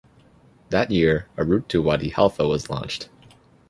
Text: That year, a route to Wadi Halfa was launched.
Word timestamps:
That 0.71 0.89
year, 0.89 1.27
a 1.37 1.45
route 1.45 1.69
to 1.69 1.79
Wadi 1.79 2.09
Halfa 2.09 2.47
was 2.49 2.71
launched. 2.71 3.07